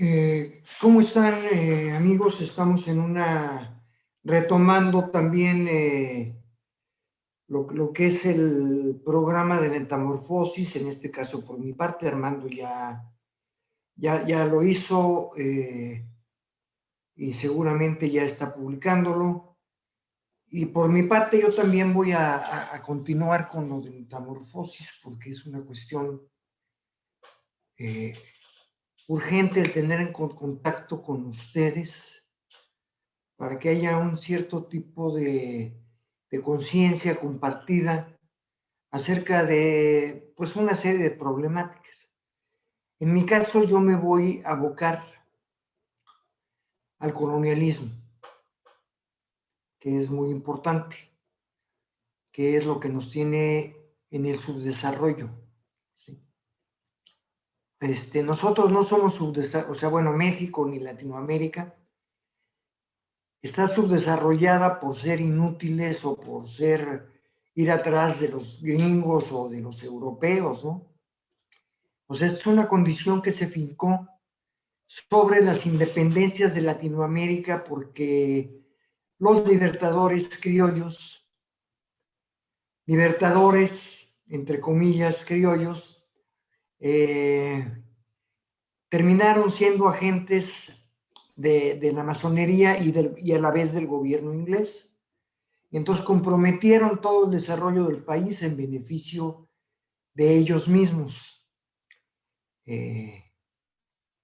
[0.00, 2.40] Eh, ¿Cómo están eh, amigos?
[2.40, 3.82] Estamos en una,
[4.22, 6.40] retomando también eh,
[7.48, 13.12] lo, que es el programa de metamorfosis, en este caso por mi parte, Armando ya,
[13.96, 15.32] ya, ya lo hizo
[17.16, 19.56] y seguramente ya está publicándolo.
[20.46, 25.30] Y por mi parte yo también voy a, a continuar con lo de metamorfosis porque
[25.30, 26.22] es una cuestión
[29.08, 32.28] urgente el tener en contacto con ustedes
[33.36, 35.74] para que haya un cierto tipo de,
[36.44, 38.14] conciencia compartida
[38.90, 42.14] acerca de pues una serie de problemáticas.
[43.00, 45.02] En mi caso yo me voy a abocar
[46.98, 47.90] al colonialismo,
[49.78, 50.96] que es muy importante,
[52.30, 53.74] que es lo que nos tiene
[54.10, 55.30] en el subdesarrollo.
[55.94, 56.27] ¿sí?
[57.80, 61.76] Este, nosotros no somos subdesarrollados, o sea, bueno, México ni Latinoamérica
[63.40, 67.08] está subdesarrollada por ser inútiles o por ser
[67.54, 70.88] ir atrás de los gringos o de los europeos, ¿no?
[72.06, 74.08] O sea, es una condición que se fincó
[74.86, 78.64] sobre las independencias de Latinoamérica porque
[79.18, 81.28] los libertadores criollos,
[82.86, 85.97] libertadores, entre comillas, criollos,
[86.80, 87.66] eh,
[88.88, 90.78] terminaron siendo agentes
[91.36, 94.98] de, la masonería y, a la vez del gobierno inglés.
[95.70, 99.48] Y entonces comprometieron todo el desarrollo del país en beneficio
[100.14, 101.46] de ellos mismos.
[102.64, 103.22] Eh,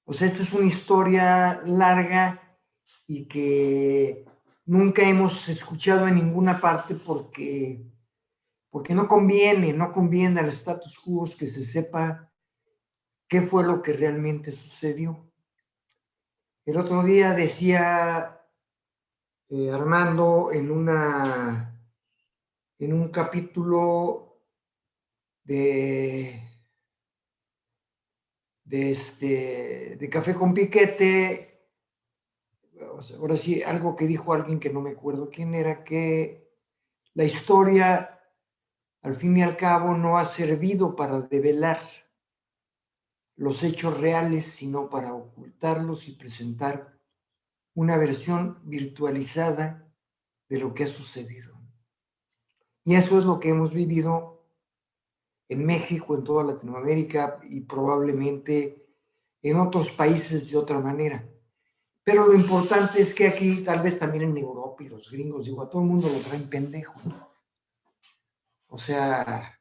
[0.05, 2.59] o sea, esta es una historia larga
[3.07, 4.25] y que
[4.67, 7.85] nunca hemos escuchado en ninguna parte porque,
[8.71, 12.31] porque no conviene, no conviene al status quo que se sepa
[13.29, 15.31] qué fue lo que realmente sucedió.
[16.65, 18.41] El otro día decía
[19.49, 21.79] eh, Armando en, una,
[22.79, 24.41] en un capítulo
[25.43, 26.41] de,
[28.65, 31.69] de, este, de Café con Piquete,
[33.19, 36.51] ahora sí, algo que dijo alguien que no me acuerdo quién era, que
[37.15, 38.21] la historia,
[39.03, 41.81] al fin y al cabo, no ha servido para develar
[43.37, 46.99] los hechos reales, sino para ocultarlos y presentar
[47.75, 49.91] una versión virtualizada
[50.49, 51.59] de lo que ha sucedido.
[52.85, 54.47] Y eso es lo que hemos vivido
[55.49, 58.87] en México, en toda Latinoamérica y probablemente
[59.43, 61.29] en otros países de otra manera.
[62.03, 65.63] Pero lo importante es que aquí, tal vez también en Europa y los gringos, digo,
[65.63, 66.95] a todo el mundo lo traen pendejo.
[68.69, 69.59] O sea,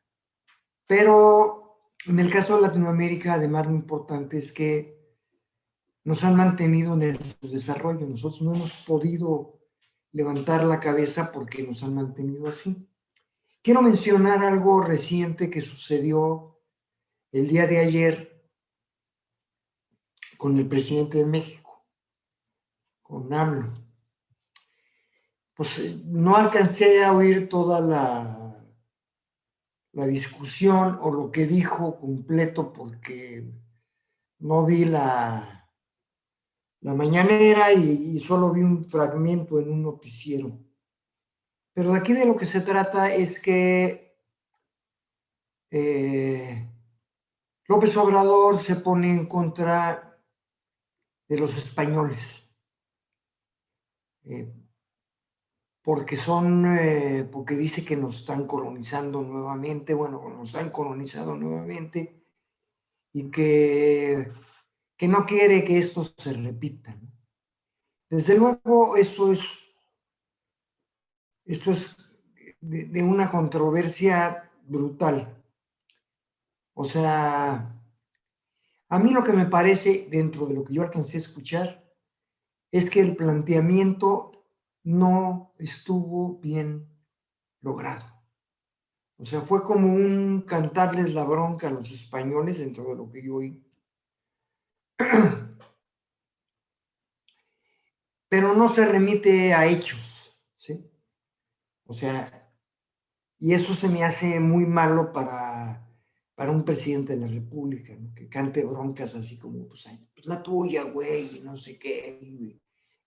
[0.86, 1.63] pero
[2.06, 5.02] en el caso de Latinoamérica, además, lo importante es que
[6.04, 8.06] nos han mantenido en el desarrollo.
[8.06, 9.60] Nosotros no hemos podido
[10.12, 12.90] levantar la cabeza porque nos han mantenido así.
[13.62, 16.60] Quiero mencionar algo reciente que sucedió
[17.32, 18.50] el día de ayer
[20.38, 21.88] con el presidente de México,
[23.02, 23.74] con AMLO.
[25.56, 28.43] Pues eh, no alcancé a oír toda la
[29.94, 33.46] la discusión o lo que dijo completo porque
[34.40, 35.70] no vi la,
[36.82, 40.60] la mañanera y, solo vi un fragmento en un noticiero.
[41.74, 44.18] Pero de aquí de lo que se trata es que
[45.72, 46.70] eh,
[47.68, 50.20] López Obrador se pone en contra
[51.28, 52.50] de los españoles.
[54.26, 54.63] Eh,
[55.84, 62.24] porque son, eh, porque dice que nos están colonizando nuevamente, bueno, nos han colonizado nuevamente
[63.12, 64.32] y que,
[64.98, 66.98] que no quiere que esto se repita.
[68.10, 69.42] Desde luego, eso es,
[71.46, 71.98] esto es
[72.62, 75.44] de una controversia brutal.
[76.76, 77.78] O sea,
[78.88, 81.84] a mí lo que me parece, dentro de lo que yo alcancé a escuchar,
[82.72, 84.33] es que el planteamiento
[84.84, 86.88] no estuvo bien
[87.62, 88.06] logrado.
[89.18, 93.24] O sea, fue como un cantarles la bronca a los españoles dentro de lo que
[93.24, 93.64] yo oí.
[98.30, 100.90] Pero no se remite a hechos, ¿sí?
[101.86, 102.52] O sea,
[103.40, 105.88] y eso se me hace muy malo para,
[106.34, 110.84] para un presidente de la República, que cante broncas así como, pues, pues la tuya,
[110.84, 112.60] güey, no sé qué,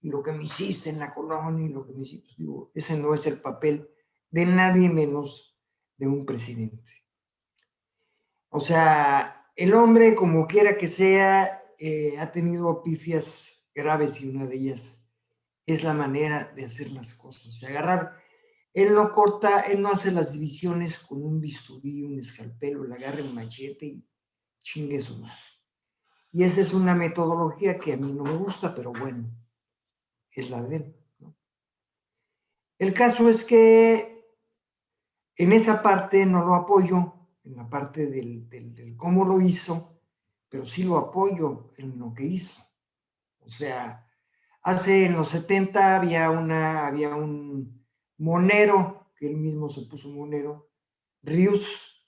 [0.07, 2.97] lo que me hiciste en la colonia y lo que me hiciste, pues, digo, ese
[2.97, 3.89] no es el papel
[4.31, 5.59] de nadie menos
[5.97, 6.93] de un presidente.
[8.51, 14.47] O sea, el hombre, como quiera que sea, eh, ha tenido pifias graves y una
[14.47, 15.09] de ellas
[15.67, 17.63] es la manera de hacer las cosas.
[17.63, 18.17] O agarrar,
[18.73, 23.23] él no corta, él no hace las divisiones con un bisturí, un escalpelo, le agarra
[23.23, 24.09] un machete y
[24.61, 25.35] chingue su madre.
[26.33, 29.31] Y esa es una metodología que a mí no me gusta, pero bueno,
[30.37, 30.97] es la de él.
[32.79, 34.17] El caso es que
[35.37, 40.01] en esa parte no lo apoyo, en la parte del, del, cómo lo hizo,
[40.49, 42.63] pero sí lo apoyo en lo que hizo.
[43.41, 44.07] O sea,
[44.63, 47.87] hace en los 70 había, una, había un
[48.19, 50.71] monero, que él mismo se puso monero,
[51.23, 52.07] Rius,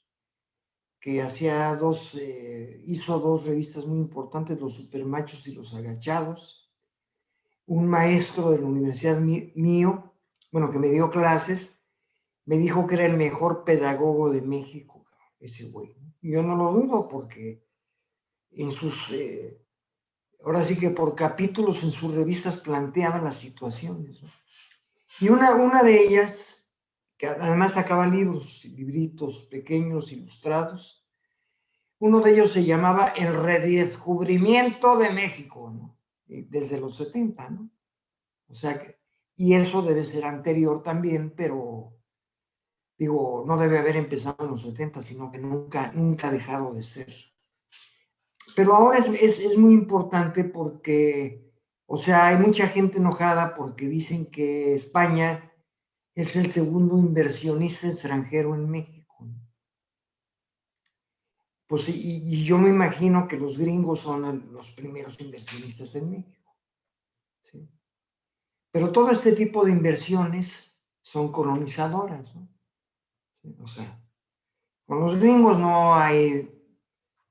[1.01, 6.68] que hacía dos, eh, hizo dos revistas muy importantes, Los Supermachos y Los Agachados.
[7.69, 10.15] Un maestro de la universidad mío,
[10.51, 11.85] bueno, que me dio clases,
[12.47, 15.05] me dijo que era el mejor pedagogo de México,
[15.39, 15.95] ese güey.
[16.23, 17.69] Yo no lo dudo porque
[18.53, 19.63] en sus, eh,
[20.43, 24.23] ahora sí que por capítulos en sus revistas planteaban las situaciones.
[25.21, 26.73] Y una, una de ellas,
[27.19, 31.07] que además sacaba libros, libritos pequeños, ilustrados,
[31.99, 35.98] uno de ellos se llamaba El redescubrimiento de México, ¿no?
[36.29, 37.71] Desde los 70, ¿no?
[38.49, 38.83] O sea,
[39.37, 41.95] y eso debe ser anterior también, pero
[42.99, 46.83] digo, no debe haber empezado en los 70, sino que nunca, nunca ha dejado de
[46.83, 47.15] ser.
[48.57, 51.53] Pero ahora es, es, muy importante porque,
[51.87, 55.53] o sea, hay mucha gente enojada porque dicen que España
[56.15, 58.98] es el segundo inversionista extranjero en México.
[61.69, 66.57] Pues y, y, yo me imagino que los gringos son los primeros inversionistas en México.
[67.43, 67.69] ¿sí?
[68.73, 72.49] Pero todo este tipo de inversiones son colonizadoras, ¿no?
[73.63, 74.03] O sea,
[74.87, 76.51] con los gringos no hay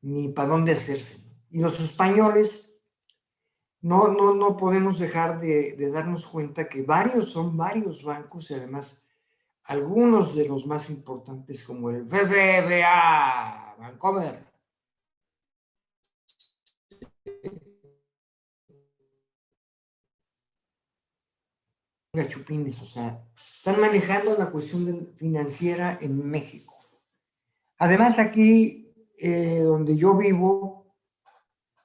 [0.02, 1.20] ni para dónde hacerse.
[1.50, 2.80] Y los españoles,
[3.82, 8.54] no, no, no podemos dejar de, de, darnos cuenta que varios son varios bancos y
[8.54, 9.08] además
[9.64, 14.48] algunos de los más importantes como el BBVA, Vancouver,
[22.28, 26.74] chupines, o sea, están manejando la cuestión financiera en México.
[27.78, 30.96] Además, aquí eh, donde yo vivo,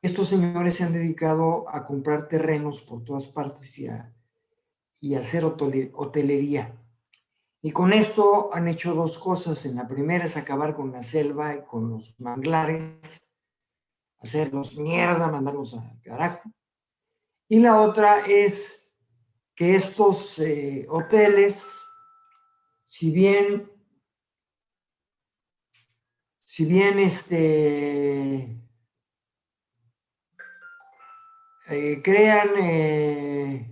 [0.01, 4.15] estos señores se han dedicado a comprar terrenos por todas partes y a,
[5.01, 6.82] y hacer hotelería.
[7.65, 9.65] Y con esto han hecho dos cosas.
[9.65, 13.23] En la primera es acabar con la selva y con los manglares,
[14.19, 16.51] hacerlos mierda, mandarlos al carajo.
[17.49, 18.93] Y la otra es
[19.55, 21.63] que estos eh, hoteles,
[22.85, 23.71] si bien,
[26.45, 28.61] si bien este,
[31.69, 33.72] eh, crean eh,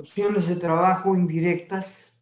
[0.00, 2.20] opciones de trabajo indirectas,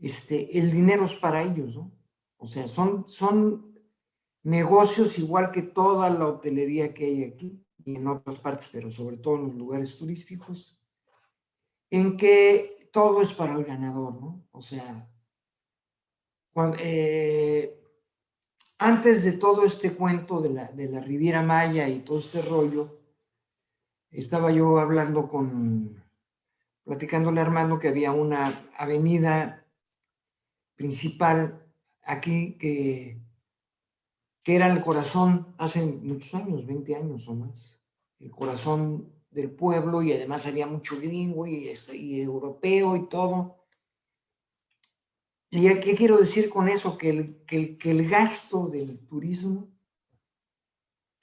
[0.00, 1.92] este, el dinero es para ellos, ¿no?
[2.36, 3.74] O sea, son, son
[4.42, 9.16] negocios igual que toda la hotelería que hay aquí y en otras partes, pero sobre
[9.16, 10.82] todo en los lugares turísticos,
[11.90, 14.46] en que todo es para el ganador, ¿no?
[14.52, 15.08] O sea,
[16.52, 17.80] cuando, eh,
[18.78, 23.03] antes de todo este cuento de la, de la Riviera Maya y todo este rollo,
[24.14, 26.02] estaba yo hablando con,
[26.84, 29.66] platicándole a Armando que había una avenida
[30.76, 31.62] principal
[32.02, 33.24] aquí que
[34.44, 37.82] que era el corazón hace muchos años, 20 años o más,
[38.20, 43.64] el corazón del pueblo y además había mucho gringo y, este, y europeo y todo.
[45.50, 46.98] ¿Y qué quiero decir con eso?
[46.98, 49.73] Que el, que que el gasto del turismo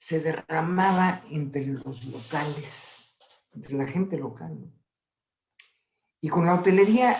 [0.04, 3.14] se derramaba entre los locales,
[3.52, 4.58] entre la gente local.
[6.20, 7.16] Y con la hotelería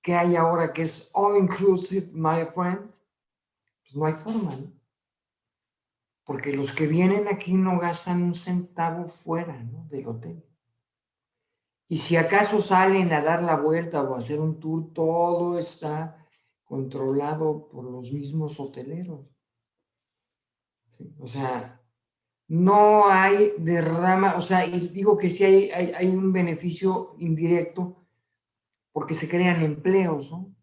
[0.00, 2.88] que hay ahora, que es all inclusive, my friend,
[3.82, 4.72] pues no hay forma, ¿no?
[6.22, 10.44] porque los que vienen aquí no gastan un centavo fuera del hotel.
[11.88, 16.24] Y si acaso salen a dar la vuelta o a hacer un tour, todo está
[16.62, 19.26] controlado por los mismos hoteleros.
[21.18, 21.83] O sea,
[22.48, 28.06] no hay derrama, o sea, y digo que sí hay, hay, hay un beneficio indirecto
[28.92, 30.54] porque se crean empleos, ¿no?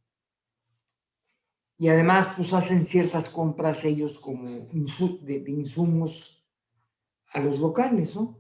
[1.82, 6.48] y además pues hacen ciertas compras ellos como de, insumos
[7.34, 8.40] a los locales, ¿no?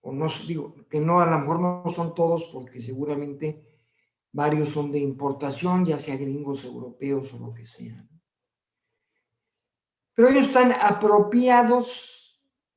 [0.00, 3.62] O no digo que no, a lo mejor no son todos porque seguramente
[4.32, 8.02] varios son de importación, ya sea gringos, europeos o lo que sea.
[10.14, 12.09] Pero ellos están apropiados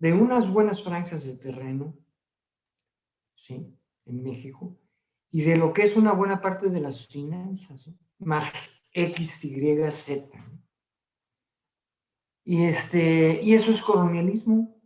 [0.03, 1.98] de unas buenas franjas de terreno,
[3.36, 3.74] ¿sí?
[4.05, 4.77] En México,
[5.31, 8.43] y de lo que es una buena parte de las finanzas, más
[8.91, 10.27] X, Y, Z.
[12.43, 14.77] Y, este, y eso es colonialismo,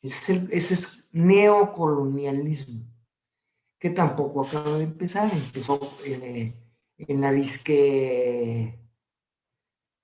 [0.00, 2.86] ese es neocolonialismo,
[3.78, 6.54] que tampoco acaba de empezar, empezó en, eh,
[6.96, 8.80] en la disque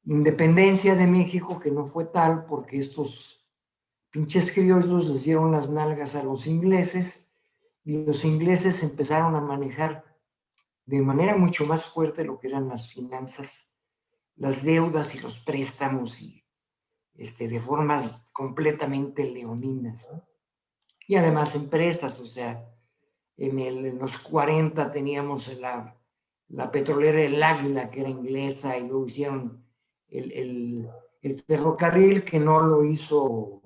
[0.05, 3.42] independencia de México, que no fue tal porque estos
[4.13, 7.33] pinches criollos les dieron las nalgas a los ingleses
[7.85, 10.05] y los ingleses empezaron a manejar
[10.87, 13.77] de manera mucho más fuerte lo que eran las finanzas,
[14.37, 16.45] las deudas y los préstamos y
[17.15, 20.09] este, de formas completamente leoninas.
[21.09, 22.69] Y además empresas, o sea,
[23.37, 25.99] en, el, los 40 teníamos la,
[26.53, 29.65] la petrolera El Águila, que era inglesa, y luego hicieron
[30.09, 30.89] el,
[31.47, 33.62] ferrocarril, que no lo hizo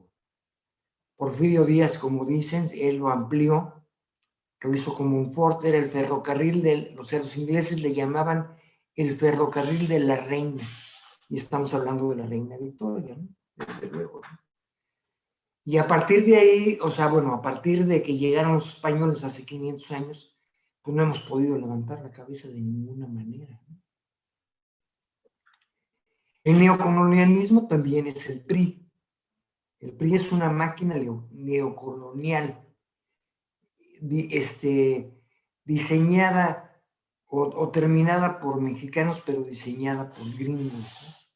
[1.16, 3.86] Porfirio Díaz, como dicen, él lo amplió,
[4.60, 8.56] lo hizo como un fuerte, era el ferrocarril de los, los ingleses le llamaban
[8.94, 10.66] el ferrocarril de la reina,
[11.28, 13.28] y estamos hablando de la reina Victoria, ¿no?
[13.54, 14.20] Desde luego.
[15.64, 19.24] Y a partir de ahí, o sea, bueno, a partir de que llegaron los españoles
[19.24, 20.38] hace 500 años,
[20.80, 23.60] pues no hemos podido levantar la cabeza de ninguna manera.
[26.44, 28.85] El neocolonialismo también es el PRI.
[29.80, 30.96] El PRI es una máquina
[31.30, 32.66] neocolonial
[34.30, 35.12] este,
[35.64, 36.66] diseñada
[37.28, 41.32] o, terminada por mexicanos, pero diseñada por gringos.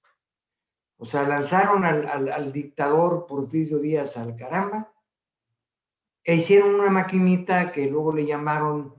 [0.96, 4.92] O sea, lanzaron al, dictador Porfirio Díaz al caramba
[6.22, 8.94] e hicieron una maquinita que luego le llamaron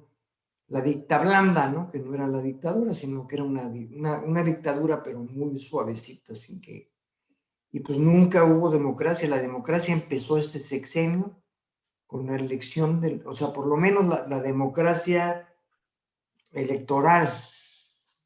[0.67, 1.89] la dicta blanda, ¿no?
[1.89, 6.62] Que no era la dictadura, sino que era una, una, dictadura, pero muy suavecita, sin
[6.62, 6.90] que...
[7.71, 9.29] Y pues nunca hubo democracia.
[9.29, 11.41] La democracia empezó este sexenio
[12.05, 13.23] con la elección del...
[13.25, 15.47] O sea, por lo menos la, democracia
[16.51, 17.31] electoral,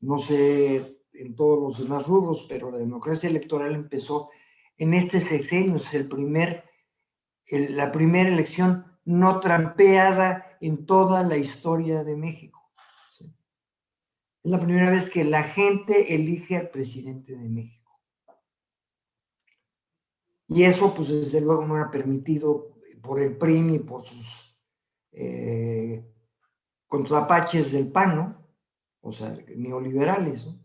[0.02, 4.30] no sé en todos los demás rubros, pero la democracia electoral empezó
[4.78, 6.66] en este sexenio, es el primer,
[7.50, 12.74] la primera elección no trampeada en toda la historia de México.
[14.44, 17.75] Es la primera vez que la gente elige al presidente de México.
[20.48, 24.60] Y eso, pues desde luego no era permitido por el PRI y por sus
[25.12, 26.04] eh,
[26.88, 28.48] contrapaches del PAN, ¿no?
[29.02, 30.60] O sea, neoliberales, ¿no?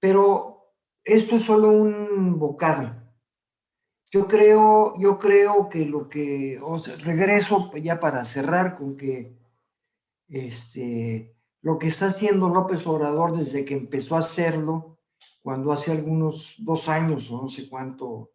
[0.00, 2.98] Pero esto es solo un bocado
[4.10, 9.36] yo creo, yo creo que lo que, o sea, regreso ya para cerrar con que
[10.28, 14.98] este, lo que está haciendo López Obrador desde que empezó a hacerlo,
[15.42, 18.32] cuando hace algunos dos años o no sé cuánto,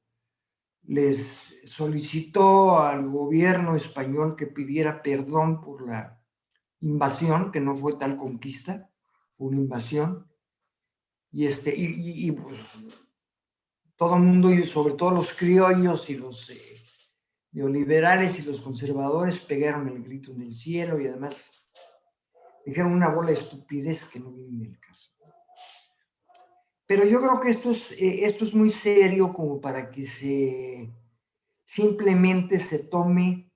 [0.86, 6.22] les solicitó al gobierno español que pidiera perdón por la
[6.82, 8.90] invasión, que no fue tal conquista,
[9.38, 10.30] fue una invasión.
[11.32, 12.60] Y, este, y, pues,
[13.96, 16.84] todo el mundo, y sobre todo los criollos y los eh,
[17.54, 21.68] neoliberales y los conservadores, pegaron el grito en el cielo y además
[22.66, 25.12] dijeron una bola de estupidez que no viene en el caso.
[26.96, 30.94] Pero yo creo que esto es, eh, esto es muy serio como para que se
[31.66, 33.52] simplemente se tome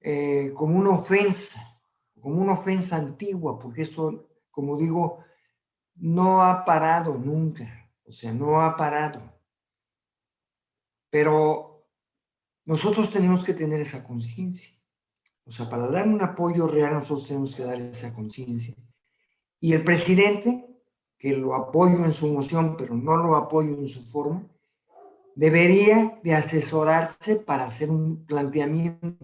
[0.00, 1.60] eh, como una ofensa,
[2.22, 5.22] como una ofensa antigua, porque eso, como digo,
[5.96, 7.92] no ha parado nunca.
[8.06, 9.20] O sea, no ha parado.
[11.10, 11.86] Pero
[12.64, 14.74] nosotros tenemos que tener esa conciencia.
[15.44, 18.74] O sea, para dar un apoyo real nosotros tenemos que dar esa conciencia.
[19.60, 20.67] Y el presidente,
[21.18, 24.46] que lo apoyo en su moción, pero no lo apoyo en su forma,
[25.34, 29.16] debería de asesorarse para hacer un planteamiento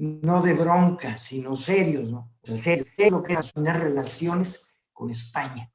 [0.00, 2.32] no de bronca, sino serios, ¿no?
[2.42, 5.70] O sea, serio, lo que es tener relaciones con España.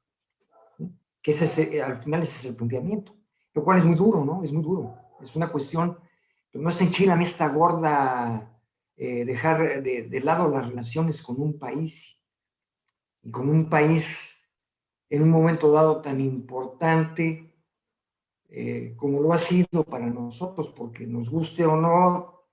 [1.20, 3.14] Que ese, al final ese es el planteamiento.
[3.52, 4.42] Lo cual es muy duro, ¿no?
[4.42, 4.94] Es muy duro.
[5.22, 5.98] Es una cuestión,
[6.54, 8.60] no es en Chile esta gorda
[8.96, 12.22] eh, dejar de, lado las relaciones con un país
[13.22, 14.06] y con un país
[15.10, 17.54] en un momento dado tan importante
[18.48, 22.44] eh, como lo ha sido para nosotros, porque nos guste o no,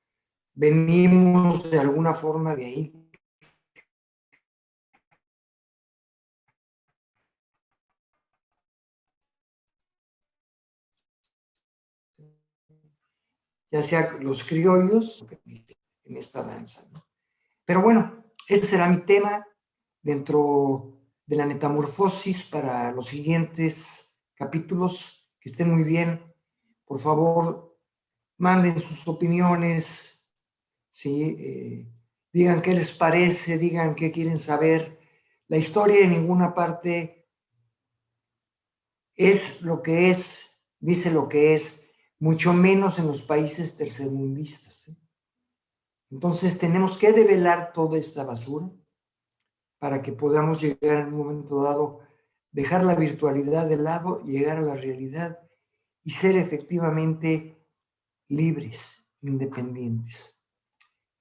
[0.55, 3.00] venimos de alguna forma de ahí.
[13.71, 16.83] Ya sea los criollos, en esta danza.
[17.65, 19.47] Pero bueno, este será mi tema
[20.01, 25.29] dentro de la metamorfosis para los siguientes capítulos.
[25.39, 26.21] Que estén muy bien.
[26.85, 27.79] Por favor,
[28.37, 30.27] manden sus opiniones,
[30.91, 31.37] ¿sí?
[31.39, 31.91] Eh,
[32.33, 34.99] digan qué les parece, digan qué quieren saber.
[35.47, 37.29] La historia en ninguna parte
[39.15, 41.80] es lo que es, dice lo que es,
[42.21, 44.89] mucho menos en los países tercermundistas.
[44.89, 44.95] ¿eh?
[46.11, 48.69] Entonces tenemos que develar toda esta basura
[49.79, 52.01] para que podamos llegar en un momento dado,
[52.51, 55.39] dejar la virtualidad de lado, llegar a la realidad
[56.03, 57.59] y ser efectivamente
[58.27, 60.39] libres, independientes.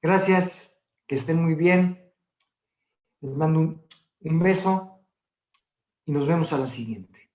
[0.02, 2.12] Gracias, que estén muy bien.
[3.22, 3.86] Les mando un,
[4.20, 5.00] un beso
[6.04, 7.29] y nos vemos a la siguiente.